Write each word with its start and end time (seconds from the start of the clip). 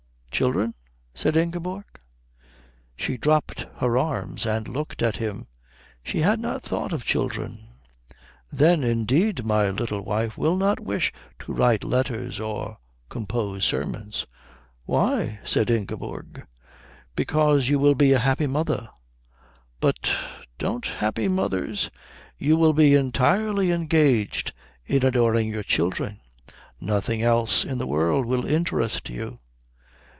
"Children?" 0.33 0.73
said 1.13 1.37
Ingeborg. 1.37 1.85
She 2.95 3.15
dropped 3.15 3.67
her 3.77 3.95
arms 3.95 4.47
and 4.47 4.67
looked 4.67 5.03
at 5.03 5.17
him. 5.17 5.45
She 6.03 6.21
had 6.21 6.39
not 6.39 6.63
thought 6.63 6.91
of 6.91 7.05
children. 7.05 7.67
"Then, 8.51 8.83
indeed, 8.83 9.45
my 9.45 9.69
little 9.69 10.01
wife 10.01 10.39
will 10.39 10.57
not 10.57 10.79
wish 10.79 11.13
to 11.39 11.53
write 11.53 11.83
letters 11.83 12.39
or 12.39 12.79
compose 13.07 13.65
sermons." 13.65 14.25
"Why?" 14.85 15.39
said 15.43 15.69
Ingeborg. 15.69 16.47
"Because 17.15 17.69
you 17.69 17.77
will 17.77 17.93
be 17.93 18.13
a 18.13 18.17
happy 18.17 18.47
mother." 18.47 18.89
"But 19.79 20.11
don't 20.57 20.87
happy 20.87 21.27
mothers" 21.27 21.91
"You 22.39 22.57
will 22.57 22.73
be 22.73 22.95
entirely 22.95 23.69
engaged 23.69 24.53
in 24.87 25.05
adoring 25.05 25.49
your 25.49 25.61
children. 25.61 26.19
Nothing 26.79 27.21
else 27.21 27.63
in 27.63 27.77
the 27.77 27.85
world 27.87 28.25
will 28.25 28.47
interest 28.47 29.07
you." 29.07 29.37